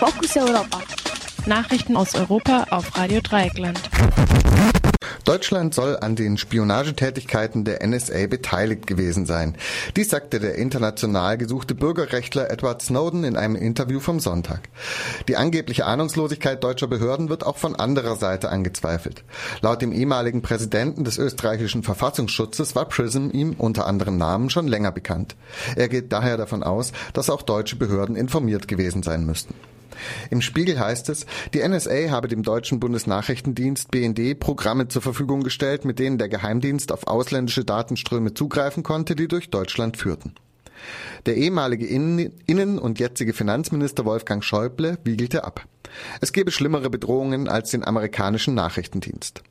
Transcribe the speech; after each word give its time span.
Fokus 0.00 0.34
Europa. 0.34 0.80
Nachrichten 1.44 1.94
aus 1.94 2.14
Europa 2.14 2.64
auf 2.70 2.96
Radio 2.96 3.20
Dreieckland. 3.20 3.78
Deutschland 5.26 5.74
soll 5.74 5.98
an 5.98 6.16
den 6.16 6.38
Spionagetätigkeiten 6.38 7.66
der 7.66 7.86
NSA 7.86 8.26
beteiligt 8.26 8.86
gewesen 8.86 9.26
sein. 9.26 9.56
Dies 9.96 10.08
sagte 10.08 10.40
der 10.40 10.54
international 10.54 11.36
gesuchte 11.36 11.74
Bürgerrechtler 11.74 12.50
Edward 12.50 12.80
Snowden 12.80 13.24
in 13.24 13.36
einem 13.36 13.56
Interview 13.56 14.00
vom 14.00 14.20
Sonntag. 14.20 14.70
Die 15.28 15.36
angebliche 15.36 15.84
Ahnungslosigkeit 15.84 16.64
deutscher 16.64 16.86
Behörden 16.86 17.28
wird 17.28 17.44
auch 17.44 17.58
von 17.58 17.76
anderer 17.76 18.16
Seite 18.16 18.48
angezweifelt. 18.48 19.22
Laut 19.60 19.82
dem 19.82 19.92
ehemaligen 19.92 20.40
Präsidenten 20.40 21.04
des 21.04 21.18
österreichischen 21.18 21.82
Verfassungsschutzes 21.82 22.74
war 22.74 22.86
PRISM 22.86 23.28
ihm 23.32 23.54
unter 23.58 23.86
anderem 23.86 24.16
Namen 24.16 24.48
schon 24.48 24.66
länger 24.66 24.92
bekannt. 24.92 25.36
Er 25.76 25.90
geht 25.90 26.10
daher 26.10 26.38
davon 26.38 26.62
aus, 26.62 26.92
dass 27.12 27.28
auch 27.28 27.42
deutsche 27.42 27.76
Behörden 27.76 28.16
informiert 28.16 28.66
gewesen 28.66 29.02
sein 29.02 29.26
müssten. 29.26 29.52
Im 30.30 30.40
Spiegel 30.42 30.78
heißt 30.78 31.08
es, 31.08 31.26
die 31.54 31.66
NSA 31.66 32.10
habe 32.10 32.28
dem 32.28 32.42
deutschen 32.42 32.80
Bundesnachrichtendienst 32.80 33.90
BND 33.90 34.38
Programme 34.38 34.88
zur 34.88 35.02
Verfügung 35.02 35.42
gestellt, 35.42 35.84
mit 35.84 35.98
denen 35.98 36.18
der 36.18 36.28
Geheimdienst 36.28 36.92
auf 36.92 37.06
ausländische 37.06 37.64
Datenströme 37.64 38.34
zugreifen 38.34 38.82
konnte, 38.82 39.16
die 39.16 39.28
durch 39.28 39.50
Deutschland 39.50 39.96
führten. 39.96 40.34
Der 41.26 41.36
ehemalige 41.36 41.86
Innen- 41.86 42.78
und 42.78 42.98
jetzige 42.98 43.32
Finanzminister 43.32 44.04
Wolfgang 44.04 44.42
Schäuble 44.42 44.98
wiegelte 45.04 45.44
ab. 45.44 45.66
Es 46.20 46.32
gebe 46.32 46.50
schlimmere 46.50 46.88
Bedrohungen 46.88 47.48
als 47.48 47.70
den 47.70 47.84
amerikanischen 47.84 48.54
Nachrichtendienst. 48.54 49.42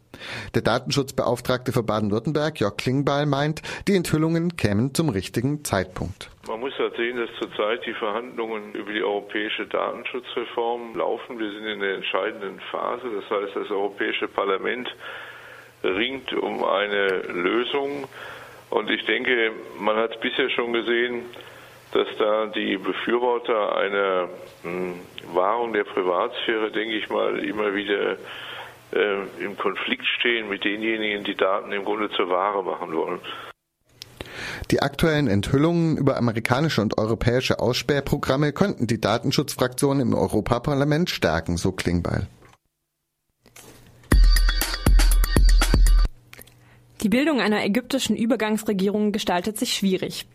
Der 0.55 0.61
Datenschutzbeauftragte 0.61 1.71
für 1.71 1.83
Baden-Württemberg, 1.83 2.59
Jörg 2.59 2.77
Klingbeil, 2.77 3.25
meint, 3.25 3.61
die 3.87 3.95
Enthüllungen 3.95 4.55
kämen 4.57 4.93
zum 4.93 5.09
richtigen 5.09 5.63
Zeitpunkt. 5.63 6.29
Man 6.47 6.61
muss 6.61 6.73
halt 6.79 6.95
sehen, 6.95 7.17
dass 7.17 7.29
zurzeit 7.37 7.85
die 7.85 7.93
Verhandlungen 7.93 8.73
über 8.73 8.91
die 8.91 9.03
europäische 9.03 9.67
Datenschutzreform 9.67 10.95
laufen. 10.95 11.37
Wir 11.37 11.51
sind 11.51 11.65
in 11.65 11.79
der 11.79 11.95
entscheidenden 11.95 12.59
Phase. 12.71 13.03
Das 13.13 13.29
heißt, 13.29 13.55
das 13.55 13.69
Europäische 13.69 14.27
Parlament 14.27 14.89
ringt 15.83 16.33
um 16.33 16.63
eine 16.63 17.19
Lösung. 17.31 18.07
Und 18.69 18.89
ich 18.89 19.05
denke, 19.05 19.51
man 19.79 19.95
hat 19.95 20.19
bisher 20.21 20.49
schon 20.49 20.73
gesehen, 20.73 21.25
dass 21.91 22.07
da 22.17 22.45
die 22.47 22.77
Befürworter 22.77 23.75
einer 23.75 24.29
hm, 24.63 24.99
Wahrung 25.33 25.73
der 25.73 25.83
Privatsphäre, 25.83 26.71
denke 26.71 26.95
ich 26.95 27.09
mal, 27.09 27.39
immer 27.43 27.73
wieder 27.73 28.17
äh, 28.91 29.43
im 29.43 29.57
Konflikt 29.57 30.05
stehen 30.19 30.49
mit 30.49 30.63
denjenigen, 30.63 31.23
die 31.23 31.35
Daten 31.35 31.71
im 31.71 31.85
Grunde 31.85 32.09
zur 32.11 32.29
Ware 32.29 32.63
machen 32.63 32.91
wollen. 32.93 33.19
Die 34.71 34.81
aktuellen 34.81 35.27
Enthüllungen 35.27 35.97
über 35.97 36.17
amerikanische 36.17 36.81
und 36.81 36.97
europäische 36.97 37.59
Aussperrprogramme 37.59 38.53
könnten 38.53 38.87
die 38.87 39.01
Datenschutzfraktion 39.01 39.99
im 39.99 40.13
Europaparlament 40.13 41.09
stärken, 41.09 41.57
so 41.57 41.71
Klingbeil. 41.71 42.27
Die 47.01 47.09
Bildung 47.09 47.39
einer 47.39 47.63
ägyptischen 47.63 48.17
Übergangsregierung 48.17 49.13
gestaltet 49.13 49.57
sich 49.57 49.73
schwierig. 49.73 50.27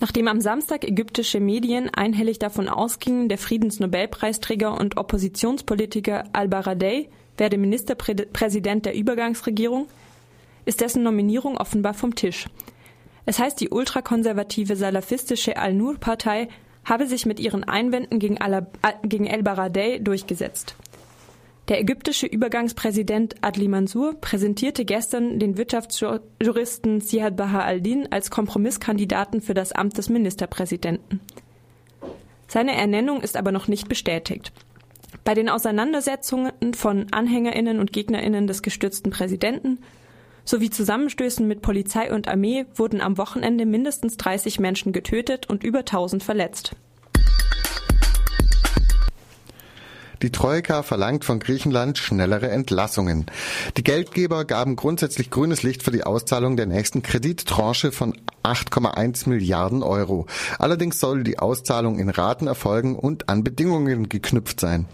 Nachdem 0.00 0.28
am 0.28 0.40
Samstag 0.40 0.84
ägyptische 0.84 1.40
Medien 1.40 1.90
einhellig 1.90 2.38
davon 2.38 2.68
ausgingen, 2.68 3.28
der 3.28 3.38
Friedensnobelpreisträger 3.38 4.78
und 4.78 4.96
Oppositionspolitiker 4.96 6.24
al-Baradei 6.32 7.08
werde 7.36 7.58
Ministerpräsident 7.58 8.86
der 8.86 8.94
Übergangsregierung, 8.94 9.86
ist 10.64 10.80
dessen 10.80 11.02
Nominierung 11.02 11.56
offenbar 11.58 11.94
vom 11.94 12.14
Tisch. 12.14 12.46
Es 13.26 13.38
heißt, 13.38 13.60
die 13.60 13.70
ultrakonservative 13.70 14.76
salafistische 14.76 15.56
Al-Nur-Partei 15.56 16.48
habe 16.84 17.06
sich 17.06 17.26
mit 17.26 17.40
ihren 17.40 17.64
Einwänden 17.64 18.18
gegen, 18.18 18.36
El-Baradei 18.36 19.98
durchgesetzt. 19.98 20.76
Der 21.68 21.80
ägyptische 21.80 22.26
Übergangspräsident 22.26 23.36
Adli 23.40 23.68
Mansour 23.68 24.20
präsentierte 24.20 24.84
gestern 24.84 25.38
den 25.38 25.56
Wirtschaftsjuristen 25.56 27.00
Siad 27.00 27.36
Baha 27.36 27.60
al-Din 27.60 28.12
als 28.12 28.30
Kompromisskandidaten 28.30 29.40
für 29.40 29.54
das 29.54 29.72
Amt 29.72 29.96
des 29.96 30.10
Ministerpräsidenten. 30.10 31.20
Seine 32.48 32.74
Ernennung 32.74 33.22
ist 33.22 33.38
aber 33.38 33.50
noch 33.50 33.66
nicht 33.66 33.88
bestätigt. 33.88 34.52
Bei 35.24 35.32
den 35.32 35.48
Auseinandersetzungen 35.48 36.74
von 36.74 37.06
Anhängerinnen 37.12 37.80
und 37.80 37.94
Gegnerinnen 37.94 38.46
des 38.46 38.62
gestürzten 38.62 39.10
Präsidenten 39.10 39.78
sowie 40.44 40.68
Zusammenstößen 40.68 41.48
mit 41.48 41.62
Polizei 41.62 42.12
und 42.12 42.28
Armee 42.28 42.66
wurden 42.74 43.00
am 43.00 43.16
Wochenende 43.16 43.64
mindestens 43.64 44.18
30 44.18 44.60
Menschen 44.60 44.92
getötet 44.92 45.48
und 45.48 45.64
über 45.64 45.78
1000 45.78 46.22
verletzt. 46.22 46.76
Die 50.24 50.32
Troika 50.32 50.82
verlangt 50.82 51.22
von 51.22 51.38
Griechenland 51.38 51.98
schnellere 51.98 52.48
Entlassungen. 52.48 53.26
Die 53.76 53.84
Geldgeber 53.84 54.46
gaben 54.46 54.74
grundsätzlich 54.74 55.28
grünes 55.28 55.62
Licht 55.62 55.82
für 55.82 55.90
die 55.90 56.04
Auszahlung 56.04 56.56
der 56.56 56.64
nächsten 56.64 57.02
Kredittranche 57.02 57.92
von 57.92 58.14
8,1 58.42 59.28
Milliarden 59.28 59.82
Euro. 59.82 60.24
Allerdings 60.58 60.98
soll 60.98 61.24
die 61.24 61.38
Auszahlung 61.38 61.98
in 61.98 62.08
Raten 62.08 62.46
erfolgen 62.46 62.96
und 62.96 63.28
an 63.28 63.44
Bedingungen 63.44 64.08
geknüpft 64.08 64.60
sein. 64.60 64.86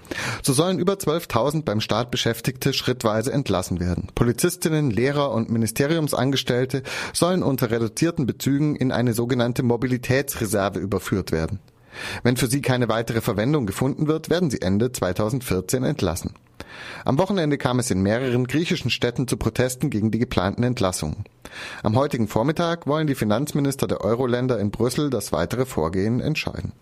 So 0.42 0.52
sollen 0.52 0.80
über 0.80 0.94
12.000 0.94 1.62
beim 1.62 1.80
Staat 1.80 2.10
Beschäftigte 2.10 2.72
schrittweise 2.72 3.32
entlassen 3.32 3.78
werden. 3.78 4.08
Polizistinnen, 4.16 4.91
Lehrer 4.91 5.30
und 5.30 5.48
Ministeriumsangestellte 5.48 6.82
sollen 7.12 7.44
unter 7.44 7.70
reduzierten 7.70 8.26
Bezügen 8.26 8.74
in 8.74 8.91
eine 8.91 9.12
sogenannte 9.12 9.62
Mobilitätsreserve 9.62 10.80
überführt 10.80 11.30
werden. 11.30 11.60
Wenn 12.23 12.37
für 12.37 12.47
sie 12.47 12.62
keine 12.62 12.89
weitere 12.89 13.21
Verwendung 13.21 13.67
gefunden 13.67 14.06
wird, 14.06 14.31
werden 14.31 14.51
sie 14.51 14.62
Ende 14.62 14.93
2014 14.93 15.83
entlassen. 15.83 16.34
Am 17.05 17.19
Wochenende 17.19 17.59
kam 17.59 17.78
es 17.78 17.91
in 17.91 18.03
mehreren 18.03 18.47
griechischen 18.47 18.91
Städten 18.91 19.27
zu 19.27 19.37
Protesten 19.37 19.91
gegen 19.91 20.11
die 20.11 20.19
geplanten 20.19 20.62
Entlassungen. 20.62 21.25
Am 21.83 21.97
heutigen 21.97 22.28
Vormittag 22.28 22.87
wollen 22.87 23.06
die 23.06 23.15
Finanzminister 23.15 23.87
der 23.87 24.03
Euro-Länder 24.03 24.59
in 24.59 24.71
Brüssel 24.71 25.11
das 25.11 25.33
weitere 25.33 25.67
Vorgehen 25.67 26.21
entscheiden. 26.21 26.73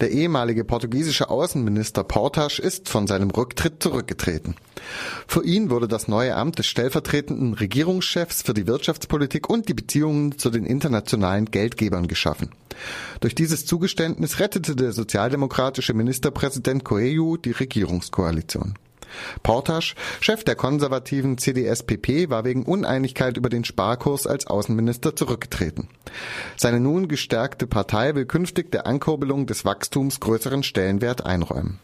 Der 0.00 0.10
ehemalige 0.10 0.64
portugiesische 0.64 1.30
Außenminister 1.30 2.04
Portas 2.04 2.58
ist 2.58 2.88
von 2.88 3.06
seinem 3.06 3.30
Rücktritt 3.30 3.82
zurückgetreten. 3.82 4.56
Für 5.26 5.44
ihn 5.44 5.70
wurde 5.70 5.88
das 5.88 6.08
neue 6.08 6.34
Amt 6.34 6.58
des 6.58 6.66
stellvertretenden 6.66 7.54
Regierungschefs 7.54 8.42
für 8.42 8.54
die 8.54 8.66
Wirtschaftspolitik 8.66 9.48
und 9.48 9.68
die 9.68 9.74
Beziehungen 9.74 10.38
zu 10.38 10.50
den 10.50 10.66
internationalen 10.66 11.46
Geldgebern 11.46 12.08
geschaffen. 12.08 12.50
Durch 13.20 13.34
dieses 13.34 13.66
Zugeständnis 13.66 14.40
rettete 14.40 14.74
der 14.74 14.92
sozialdemokratische 14.92 15.94
Ministerpräsident 15.94 16.84
Coelho 16.84 17.36
die 17.36 17.52
Regierungskoalition. 17.52 18.74
Portasch, 19.42 19.94
Chef 20.20 20.44
der 20.44 20.56
konservativen 20.56 21.38
CDS-PP, 21.38 22.30
war 22.30 22.44
wegen 22.44 22.64
Uneinigkeit 22.64 23.36
über 23.36 23.48
den 23.48 23.64
Sparkurs 23.64 24.26
als 24.26 24.46
Außenminister 24.46 25.16
zurückgetreten. 25.16 25.88
Seine 26.56 26.80
nun 26.80 27.08
gestärkte 27.08 27.66
Partei 27.66 28.14
will 28.14 28.26
künftig 28.26 28.70
der 28.72 28.86
Ankurbelung 28.86 29.46
des 29.46 29.64
Wachstums 29.64 30.20
größeren 30.20 30.62
Stellenwert 30.62 31.24
einräumen. 31.26 31.78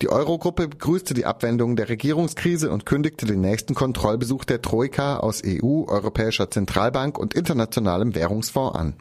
Die 0.00 0.08
Eurogruppe 0.08 0.68
begrüßte 0.68 1.14
die 1.14 1.24
Abwendung 1.24 1.76
der 1.76 1.88
Regierungskrise 1.88 2.70
und 2.70 2.86
kündigte 2.86 3.26
den 3.26 3.40
nächsten 3.40 3.74
Kontrollbesuch 3.74 4.44
der 4.44 4.62
Troika 4.62 5.16
aus 5.18 5.42
EU, 5.44 5.84
Europäischer 5.86 6.50
Zentralbank 6.50 7.18
und 7.18 7.34
Internationalem 7.34 8.14
Währungsfonds 8.14 8.76
an. 8.76 8.94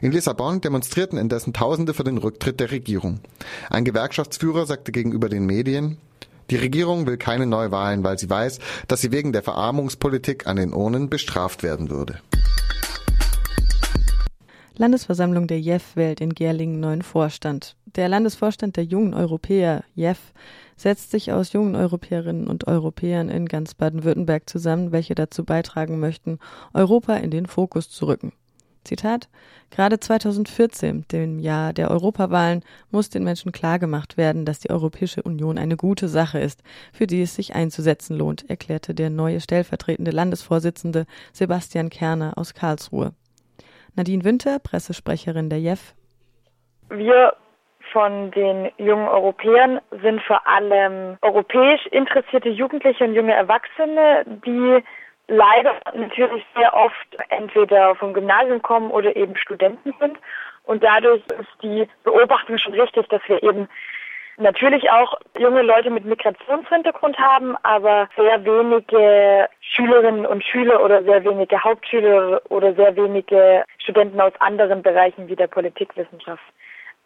In 0.00 0.12
Lissabon 0.12 0.60
demonstrierten 0.60 1.18
indessen 1.18 1.52
Tausende 1.52 1.94
für 1.94 2.04
den 2.04 2.18
Rücktritt 2.18 2.60
der 2.60 2.70
Regierung. 2.70 3.20
Ein 3.70 3.84
Gewerkschaftsführer 3.84 4.66
sagte 4.66 4.92
gegenüber 4.92 5.28
den 5.28 5.46
Medien, 5.46 5.98
die 6.50 6.56
Regierung 6.56 7.06
will 7.06 7.16
keine 7.16 7.46
Neuwahlen, 7.46 8.04
weil 8.04 8.18
sie 8.18 8.30
weiß, 8.30 8.58
dass 8.88 9.00
sie 9.00 9.12
wegen 9.12 9.32
der 9.32 9.42
Verarmungspolitik 9.42 10.46
an 10.46 10.56
den 10.56 10.72
Urnen 10.72 11.10
bestraft 11.10 11.62
werden 11.62 11.90
würde. 11.90 12.20
Landesversammlung 14.76 15.48
der 15.48 15.60
JEF 15.60 15.96
wählt 15.96 16.20
in 16.20 16.34
Gerlingen 16.34 16.78
neuen 16.78 17.02
Vorstand. 17.02 17.74
Der 17.96 18.08
Landesvorstand 18.08 18.76
der 18.76 18.84
jungen 18.84 19.12
Europäer, 19.12 19.82
JEF, 19.96 20.18
setzt 20.76 21.10
sich 21.10 21.32
aus 21.32 21.52
jungen 21.52 21.74
Europäerinnen 21.74 22.46
und 22.46 22.68
Europäern 22.68 23.28
in 23.28 23.46
ganz 23.46 23.74
Baden-Württemberg 23.74 24.48
zusammen, 24.48 24.92
welche 24.92 25.16
dazu 25.16 25.44
beitragen 25.44 25.98
möchten, 25.98 26.38
Europa 26.72 27.16
in 27.16 27.32
den 27.32 27.46
Fokus 27.46 27.90
zu 27.90 28.06
rücken. 28.06 28.32
Zitat, 28.84 29.28
gerade 29.70 30.00
2014, 30.00 31.06
dem 31.12 31.38
Jahr 31.38 31.72
der 31.72 31.90
Europawahlen, 31.90 32.62
muss 32.90 33.10
den 33.10 33.24
Menschen 33.24 33.52
klargemacht 33.52 34.16
werden, 34.16 34.44
dass 34.44 34.60
die 34.60 34.70
Europäische 34.70 35.22
Union 35.22 35.58
eine 35.58 35.76
gute 35.76 36.08
Sache 36.08 36.38
ist, 36.38 36.62
für 36.92 37.06
die 37.06 37.22
es 37.22 37.34
sich 37.34 37.54
einzusetzen 37.54 38.16
lohnt, 38.16 38.48
erklärte 38.48 38.94
der 38.94 39.10
neue 39.10 39.40
stellvertretende 39.40 40.10
Landesvorsitzende 40.10 41.06
Sebastian 41.32 41.90
Kerner 41.90 42.32
aus 42.36 42.54
Karlsruhe. 42.54 43.12
Nadine 43.94 44.24
Winter, 44.24 44.58
Pressesprecherin 44.58 45.50
der 45.50 45.60
JEF. 45.60 45.94
Wir 46.90 47.34
von 47.92 48.30
den 48.32 48.70
jungen 48.76 49.08
Europäern 49.08 49.80
sind 50.02 50.20
vor 50.22 50.46
allem 50.46 51.16
europäisch 51.22 51.86
interessierte 51.86 52.48
Jugendliche 52.48 53.04
und 53.04 53.14
junge 53.14 53.34
Erwachsene, 53.34 54.24
die 54.44 54.84
leider 55.28 55.74
natürlich 55.94 56.44
sehr 56.56 56.74
oft 56.74 57.16
entweder 57.28 57.94
vom 57.94 58.12
Gymnasium 58.12 58.60
kommen 58.62 58.90
oder 58.90 59.14
eben 59.14 59.36
Studenten 59.36 59.94
sind 60.00 60.18
Und 60.64 60.82
dadurch 60.82 61.22
ist 61.28 61.62
die 61.62 61.88
Beobachtung 62.04 62.58
schon 62.58 62.74
richtig, 62.74 63.08
dass 63.08 63.22
wir 63.26 63.42
eben 63.42 63.68
natürlich 64.36 64.90
auch 64.90 65.18
junge 65.38 65.62
Leute 65.62 65.90
mit 65.90 66.04
Migrationshintergrund 66.04 67.18
haben, 67.18 67.56
aber 67.62 68.08
sehr 68.16 68.44
wenige 68.44 69.48
Schülerinnen 69.60 70.26
und 70.26 70.44
Schüler 70.44 70.82
oder 70.84 71.02
sehr 71.02 71.24
wenige 71.24 71.62
Hauptschüler 71.62 72.40
oder 72.50 72.74
sehr 72.74 72.94
wenige 72.96 73.64
Studenten 73.78 74.20
aus 74.20 74.32
anderen 74.40 74.82
Bereichen 74.82 75.28
wie 75.28 75.36
der 75.36 75.46
Politikwissenschaft. 75.46 76.42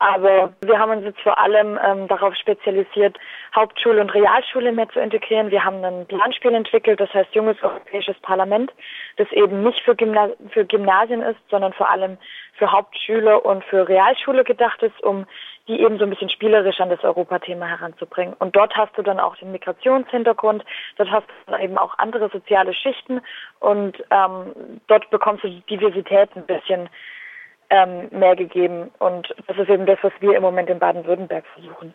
Aber 0.02 0.52
wir 0.62 0.80
haben 0.80 0.90
uns 0.90 1.04
jetzt 1.04 1.20
vor 1.20 1.38
allem 1.38 1.78
ähm, 1.80 2.08
darauf 2.08 2.34
spezialisiert, 2.34 3.16
Hauptschule 3.54 4.00
und 4.00 4.12
Realschule 4.12 4.72
mehr 4.72 4.88
zu 4.88 4.98
integrieren. 4.98 5.52
Wir 5.52 5.64
haben 5.64 5.84
ein 5.84 6.06
Planspiel 6.06 6.52
entwickelt, 6.54 6.98
das 6.98 7.14
heißt 7.14 7.32
Junges 7.36 7.62
Europäisches 7.62 8.18
Parlament, 8.18 8.72
das 9.16 9.30
eben 9.30 9.62
nicht 9.62 9.80
für, 9.84 9.94
Gymna 9.94 10.30
für 10.50 10.64
Gymnasien 10.64 11.22
ist, 11.22 11.38
sondern 11.50 11.72
vor 11.72 11.88
allem 11.88 12.18
für 12.54 12.72
Hauptschüler 12.72 13.44
und 13.44 13.62
für 13.66 13.88
Realschule 13.88 14.42
gedacht 14.42 14.82
ist, 14.82 15.00
um 15.04 15.24
die 15.68 15.80
eben 15.80 15.98
so 15.98 16.04
ein 16.04 16.10
bisschen 16.10 16.30
spielerisch 16.30 16.80
an 16.80 16.90
das 16.90 17.04
Europathema 17.04 17.66
heranzubringen. 17.66 18.34
Und 18.40 18.56
dort 18.56 18.74
hast 18.76 18.98
du 18.98 19.02
dann 19.02 19.20
auch 19.20 19.36
den 19.36 19.52
Migrationshintergrund, 19.52 20.64
dort 20.96 21.10
hast 21.12 21.28
du 21.46 21.56
eben 21.62 21.78
auch 21.78 21.96
andere 21.98 22.28
soziale 22.28 22.74
Schichten 22.74 23.20
und 23.60 24.02
ähm, 24.10 24.80
dort 24.88 25.08
bekommst 25.10 25.44
du 25.44 25.48
die 25.48 25.62
Diversität 25.62 26.30
ein 26.34 26.46
bisschen 26.46 26.88
ähm, 27.72 28.08
mehr 28.10 28.36
gegeben. 28.36 28.90
Und 28.98 29.34
das 29.48 29.56
ist 29.56 29.70
eben 29.70 29.86
das, 29.86 29.98
was 30.02 30.12
wir 30.20 30.36
im 30.36 30.42
Moment 30.42 30.68
in 30.68 30.78
Baden-Württemberg 30.78 31.44
versuchen. 31.54 31.94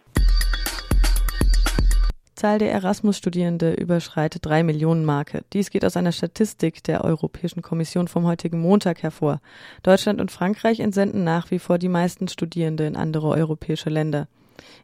Zahl 2.34 2.60
der 2.60 2.72
Erasmus-Studierende 2.72 3.74
überschreitet 3.74 4.46
drei 4.46 4.62
Millionen 4.62 5.06
Marke. 5.06 5.44
Dies 5.54 5.72
geht 5.72 5.84
aus 5.84 5.98
einer 5.98 6.12
Statistik 6.12 6.84
der 6.84 7.04
Europäischen 7.04 7.64
Kommission 7.64 8.08
vom 8.08 8.28
heutigen 8.28 8.60
Montag 8.60 9.02
hervor. 9.02 9.40
Deutschland 9.82 10.22
und 10.22 10.32
Frankreich 10.32 10.80
entsenden 10.80 11.24
nach 11.24 11.50
wie 11.50 11.58
vor 11.58 11.80
die 11.80 11.90
meisten 11.90 12.28
Studierende 12.28 12.86
in 12.86 12.96
andere 12.96 13.30
europäische 13.30 13.90
Länder. 13.90 14.28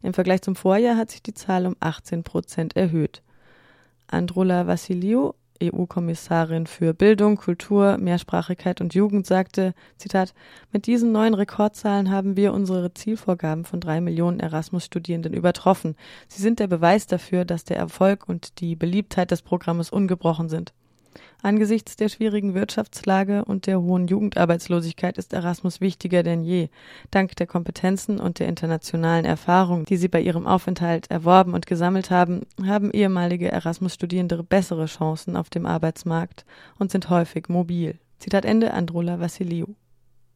Im 0.02 0.14
Vergleich 0.16 0.42
zum 0.42 0.56
Vorjahr 0.56 0.98
hat 0.98 1.12
sich 1.12 1.22
die 1.22 1.36
Zahl 1.36 1.68
um 1.68 1.76
18 1.80 2.24
Prozent 2.24 2.76
erhöht. 2.76 3.22
Androla 4.08 4.66
Vassiliou, 4.66 5.34
EU-Kommissarin 5.72 6.68
für 6.68 6.94
Bildung, 6.94 7.38
Kultur, 7.38 7.98
Mehrsprachigkeit 7.98 8.82
und 8.82 8.94
Jugend 8.94 9.26
sagte, 9.26 9.74
Zitat, 9.98 10.34
mit 10.72 10.88
diesen 10.88 11.12
neuen 11.12 11.34
Rekordzahlen 11.34 12.12
haben 12.12 12.36
wir 12.36 12.54
unsere 12.54 12.94
Zielvorgaben 12.94 13.66
von 13.66 13.80
drei 13.80 14.02
Millionen 14.02 14.40
Erasmus-Studierenden 14.40 15.34
übertroffen. 15.34 15.96
Sie 16.28 16.42
sind 16.42 16.60
der 16.60 16.68
Beweis 16.68 17.08
dafür, 17.08 17.46
dass 17.46 17.64
der 17.64 17.78
Erfolg 17.78 18.28
und 18.28 18.60
die 18.60 18.76
Beliebtheit 18.76 19.32
des 19.32 19.42
Programmes 19.42 19.90
ungebrochen 19.90 20.50
sind. 20.50 20.74
Angesichts 21.46 21.98
der 21.98 22.08
schwierigen 22.08 22.54
Wirtschaftslage 22.54 23.44
und 23.44 23.68
der 23.68 23.82
hohen 23.82 24.08
Jugendarbeitslosigkeit 24.08 25.18
ist 25.18 25.34
Erasmus 25.34 25.82
wichtiger 25.82 26.24
denn 26.24 26.46
je. 26.46 26.70
Dank 27.12 27.36
der 27.36 27.48
Kompetenzen 27.48 28.22
und 28.22 28.40
der 28.40 28.48
internationalen 28.48 29.26
Erfahrung, 29.26 29.84
die 29.84 29.98
sie 29.98 30.08
bei 30.08 30.22
ihrem 30.22 30.48
Aufenthalt 30.48 31.12
erworben 31.12 31.54
und 31.54 31.68
gesammelt 31.68 32.12
haben, 32.12 32.44
haben 32.66 32.92
ehemalige 32.92 33.52
Erasmus-Studierende 33.52 34.42
bessere 34.42 34.86
Chancen 34.86 35.36
auf 35.36 35.50
dem 35.50 35.66
Arbeitsmarkt 35.66 36.46
und 36.80 36.92
sind 36.92 37.10
häufig 37.10 37.50
mobil. 37.50 38.00
Zitat 38.20 38.46
Ende 38.46 38.74
Androla 38.74 39.20
Vassiliou. 39.20 39.76